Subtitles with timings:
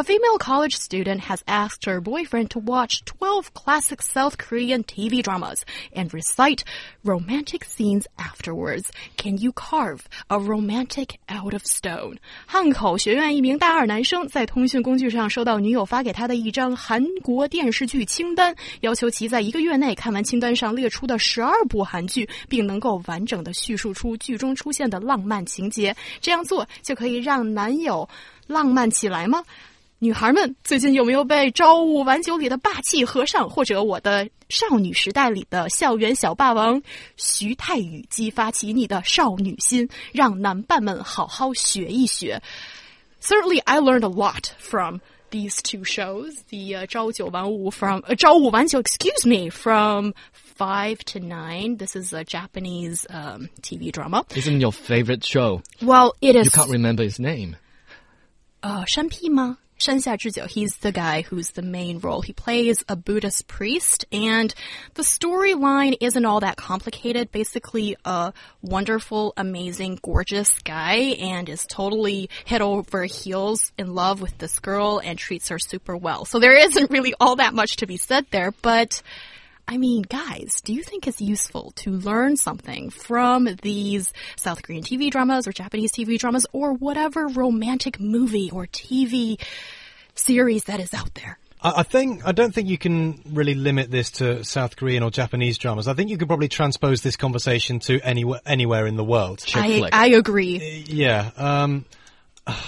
[0.00, 5.22] A female college student has asked her boyfriend to watch 12 classic South Korean TV
[5.22, 5.62] dramas
[5.94, 6.64] and recite
[7.04, 8.90] romantic scenes afterwards.
[9.18, 12.16] Can you carve a romantic out of stone?
[12.46, 25.94] 汉口学院一名大二男生在通讯工具上收到女友发给他的一张韩国电视剧清单，要求其在一个月内看完清单上列出的十二部韩剧，并能够完整的叙述出剧中出现的浪漫情节。
[26.22, 28.08] 这样做就可以让男友
[28.46, 29.44] 浪漫起来吗？
[30.02, 36.80] 女孩们最近有没有被《朝五晚九》里的霸气和尚，或者我的少女时代里的校园小霸王
[37.18, 42.40] 徐太宇激发起你的少女心，让男伴们好好学一学
[43.20, 45.00] ？Certainly, I learned a lot from
[45.30, 46.32] these two shows.
[46.48, 51.76] The uh, 朝九晚五 from uh, 朝五晚九，excuse me, from five to nine.
[51.76, 54.24] This is a Japanese um, TV drama.
[54.34, 55.60] Isn't your favorite show?
[55.82, 56.46] Well, it is.
[56.46, 57.56] You can't remember his name.
[58.62, 59.58] 呃，山 P 吗？
[59.80, 60.46] Shenxia Zhijiu.
[60.46, 62.20] He's the guy who's the main role.
[62.20, 64.54] He plays a Buddhist priest, and
[64.94, 67.32] the storyline isn't all that complicated.
[67.32, 74.36] Basically, a wonderful, amazing, gorgeous guy, and is totally head over heels in love with
[74.36, 76.26] this girl and treats her super well.
[76.26, 79.02] So there isn't really all that much to be said there, but
[79.70, 84.82] I mean, guys, do you think it's useful to learn something from these South Korean
[84.82, 89.40] TV dramas or Japanese TV dramas or whatever romantic movie or TV
[90.16, 91.38] series that is out there?
[91.62, 95.56] I think I don't think you can really limit this to South Korean or Japanese
[95.56, 95.86] dramas.
[95.86, 99.44] I think you could probably transpose this conversation to anywhere anywhere in the world.
[99.54, 100.84] I, I agree.
[100.88, 101.30] Yeah.
[101.36, 101.84] Um,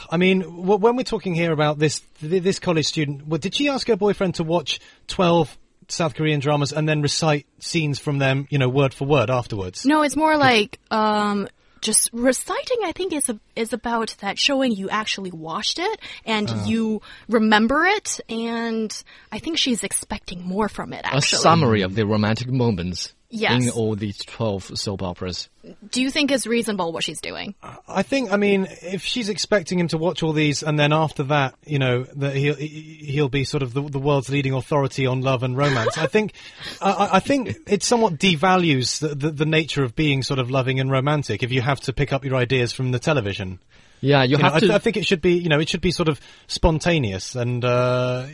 [0.08, 3.96] I mean, when we're talking here about this this college student, did she ask her
[3.96, 5.56] boyfriend to watch twelve
[5.88, 9.84] South Korean dramas and then recite scenes from them, you know, word for word afterwards?
[9.84, 11.48] No, it's more like um,
[11.80, 12.78] just reciting.
[12.84, 16.64] I think is a, is about that showing you actually watched it and uh.
[16.66, 21.02] you remember it, and I think she's expecting more from it.
[21.04, 23.64] Actually, a summary of the romantic moments yes.
[23.64, 25.48] in all these 12 soap operas.
[25.90, 27.54] Do you think it's reasonable what she's doing?
[27.88, 31.22] I think, I mean, if she's expecting him to watch all these and then after
[31.24, 35.22] that, you know, that he'll, he'll be sort of the, the world's leading authority on
[35.22, 36.34] love and romance, I think,
[36.80, 40.80] I, I, think it somewhat devalues the, the, the, nature of being sort of loving
[40.80, 43.58] and romantic if you have to pick up your ideas from the television.
[44.00, 44.72] Yeah, you, you have know, to.
[44.72, 47.64] I, I, think it should be, you know, it should be sort of spontaneous and,
[47.64, 48.26] uh,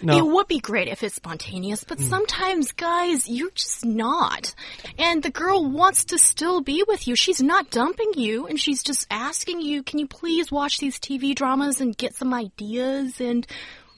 [0.00, 0.16] no.
[0.16, 2.08] It would be great if it's spontaneous, but mm.
[2.08, 4.54] sometimes, guys, you're just not.
[4.98, 7.16] And the girl wants to still be with you.
[7.16, 11.34] She's not dumping you, and she's just asking you, can you please watch these TV
[11.34, 13.20] dramas and get some ideas?
[13.20, 13.46] And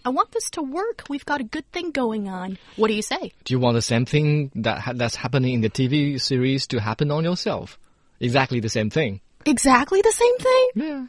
[0.05, 1.05] I want this to work.
[1.09, 2.59] We've got a good thing going on.
[2.77, 3.33] What do you say?
[3.45, 6.81] Do you want the same thing that ha that's happening in the TV series to
[6.81, 7.79] happen on yourself?
[8.21, 9.21] Exactly the same thing.
[9.45, 10.69] Exactly the same thing?
[10.75, 11.07] Yeah.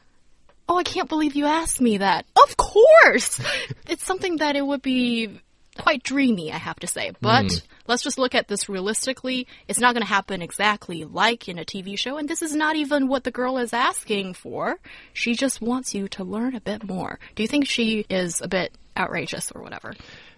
[0.72, 2.26] Oh, I can't believe you asked me that.
[2.42, 3.42] Of course!
[3.90, 5.42] it's something that it would be
[5.78, 7.12] quite dreamy, I have to say.
[7.20, 7.62] But mm.
[7.88, 9.48] let's just look at this realistically.
[9.68, 12.78] It's not going to happen exactly like in a TV show, and this is not
[12.78, 14.80] even what the girl is asking for.
[15.12, 17.20] She just wants you to learn a bit more.
[17.36, 19.94] Do you think she is a bit outrageous or whatever?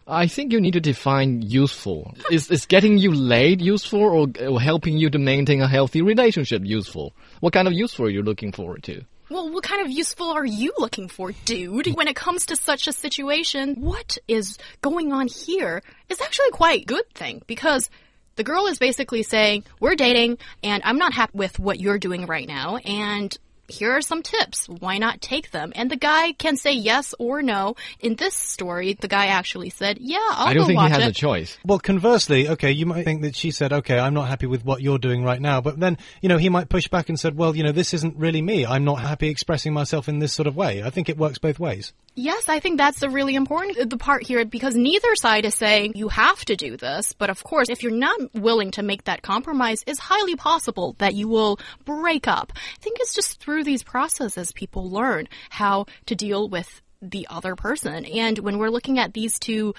[0.08, 2.16] I think you need to define useful.
[2.32, 6.64] is, is getting you laid useful or, or helping you to maintain a healthy relationship
[6.66, 7.14] useful?
[7.40, 9.06] What kind of useful are you looking forward to?
[9.30, 11.96] Well, what kind of useful are you looking for, dude?
[11.96, 16.86] When it comes to such a situation, what is going on here is actually quite
[16.86, 17.90] good thing because
[18.36, 22.26] the girl is basically saying, We're dating and I'm not happy with what you're doing
[22.26, 23.36] right now and
[23.68, 24.68] here are some tips.
[24.68, 25.72] Why not take them?
[25.76, 27.76] And the guy can say yes or no.
[28.00, 31.10] In this story, the guy actually said, yeah, I'll I don't think he has it.
[31.10, 31.58] a choice.
[31.66, 34.82] Well, conversely, okay, you might think that she said, okay, I'm not happy with what
[34.82, 35.62] you're doing right now.
[35.62, 38.18] But then, you know, he might push back and said, well, you know, this isn't
[38.18, 38.66] really me.
[38.66, 40.84] I'm not happy expressing myself in this sort of way.
[40.84, 41.94] I think it works both ways.
[42.16, 45.56] Yes, I think that's the really important uh, the part here because neither side is
[45.56, 49.06] saying you have to do this, but of course, if you're not willing to make
[49.06, 52.54] that compromise, it's highly possible that you will break up.
[52.56, 57.56] I think it's just through these processes people learn how to deal with the other
[57.56, 58.06] person.
[58.06, 59.76] And when we're looking at these two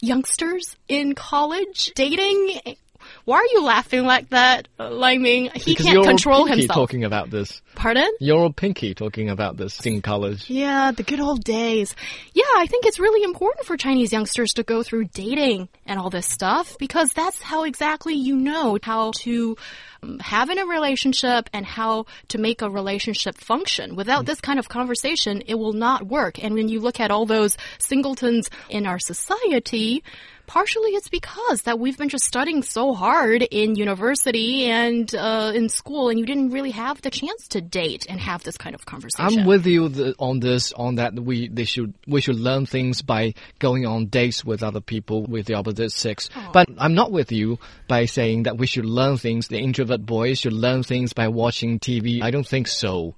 [0.00, 2.76] youngsters in college dating
[3.24, 5.50] why are you laughing like that, Lai Ming?
[5.54, 6.76] He because can't control Pinky himself.
[6.76, 7.62] talking about this.
[7.74, 8.10] Pardon?
[8.20, 10.48] You're all Pinky talking about this in college.
[10.48, 11.94] Yeah, the good old days.
[12.32, 16.10] Yeah, I think it's really important for Chinese youngsters to go through dating and all
[16.10, 19.56] this stuff because that's how exactly you know how to
[20.02, 23.96] um, having a relationship and how to make a relationship function.
[23.96, 26.42] Without this kind of conversation, it will not work.
[26.42, 30.04] And when you look at all those singletons in our society,
[30.46, 35.68] partially it's because that we've been just studying so hard in university and uh, in
[35.68, 38.86] school, and you didn't really have the chance to date and have this kind of
[38.86, 39.40] conversation.
[39.40, 43.02] I'm with you th on this, on that we they should we should learn things
[43.02, 46.30] by going on dates with other people with the opposite sex.
[46.52, 47.58] But I'm not with you
[47.88, 49.48] by saying that we should learn things.
[49.48, 52.22] The introvert boys should learn things by watching TV.
[52.22, 53.14] I don't think so.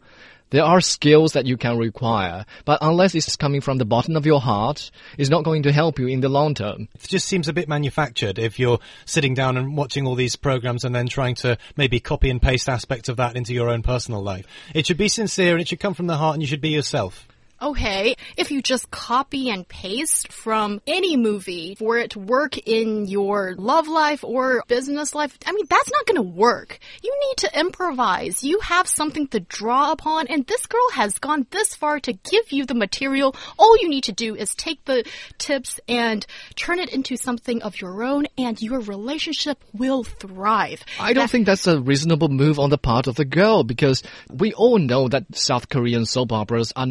[0.51, 4.25] There are skills that you can require, but unless it's coming from the bottom of
[4.25, 6.89] your heart, it's not going to help you in the long term.
[6.95, 10.85] It just seems a bit manufactured if you're sitting down and watching all these programs
[10.85, 14.23] and then trying to maybe copy and paste aspects of that into your own personal
[14.23, 14.47] life.
[14.73, 16.71] It should be sincere and it should come from the heart and you should be
[16.71, 17.27] yourself.
[17.61, 23.07] Okay, if you just copy and paste from any movie for it to work in
[23.07, 26.79] your love life or business life, I mean, that's not going to work.
[27.03, 28.45] You need to improvise.
[28.45, 32.53] You have something to draw upon, and this girl has gone this far to give
[32.53, 33.35] you the material.
[33.59, 35.05] All you need to do is take the
[35.39, 36.27] tips and
[36.57, 40.85] turn it into something of your own, and your relationship will thrive.
[41.01, 44.53] I don't think that's a reasonable move on the part of the girl because we
[44.53, 46.87] all know that South Korean soap operas are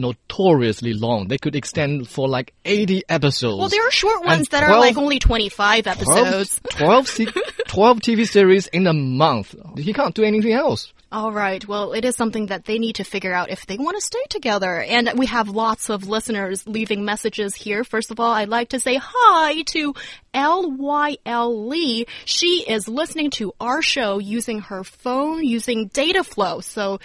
[0.55, 1.27] notoriously long.
[1.27, 3.59] They could extend for like 80 episodes.
[3.59, 6.59] Well, there are short ones that are like only 25 episodes.
[6.69, 7.33] 12, 12,
[7.67, 9.55] 12 TV series in a month.
[9.77, 10.93] He can't do anything else.
[11.11, 11.65] All right.
[11.65, 14.23] Well, it is something that they need to figure out if they want to stay
[14.29, 14.81] together.
[14.81, 17.83] And we have lots of listeners leaving messages here.
[17.83, 19.93] First of all, I'd like to say hi to
[20.35, 22.05] LYL Lee.
[22.25, 26.59] She is listening to our show using her phone, using data flow.
[26.59, 26.99] So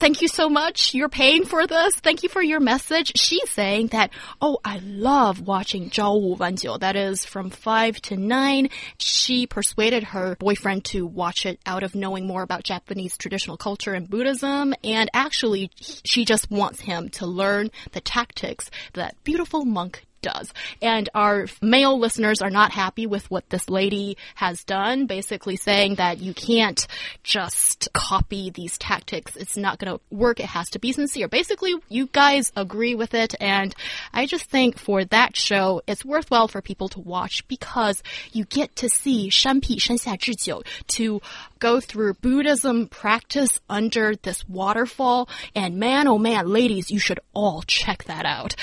[0.00, 0.92] thank you so much.
[0.92, 1.94] You're paying for this.
[1.94, 3.12] Thank you for your message.
[3.16, 6.80] She's saying that, oh, I love watching Zhao Wu Wanjiu.
[6.80, 8.68] That is from 5 to 9.
[8.98, 13.94] She persuaded her boyfriend to watch it out of knowing more about Japanese traditional culture
[13.94, 14.74] and Buddhism.
[14.82, 20.52] And actually, she just wants him to learn the tactics that beautiful monk does.
[20.80, 25.96] And our male listeners are not happy with what this lady has done, basically saying
[25.96, 26.86] that you can't
[27.22, 29.36] just copy these tactics.
[29.36, 30.40] It's not going to work.
[30.40, 31.28] It has to be sincere.
[31.28, 33.34] Basically, you guys agree with it.
[33.40, 33.74] And
[34.12, 38.02] I just think for that show, it's worthwhile for people to watch because
[38.32, 41.20] you get to see Shan Pi Shen Xia Zhi Jiu to
[41.58, 45.28] go through Buddhism practice under this waterfall.
[45.54, 48.54] And man, oh man, ladies, you should all check that out.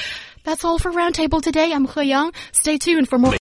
[0.50, 1.72] That's all for Roundtable today.
[1.72, 2.32] I'm He Yang.
[2.54, 3.36] Stay tuned for more.